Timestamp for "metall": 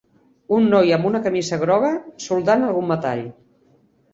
2.95-3.23